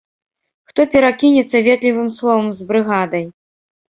Хто 0.69 0.85
перакінецца 0.93 1.57
ветлівым 1.67 2.09
словам 2.17 2.49
з 2.61 2.69
брыгадай. 2.71 3.25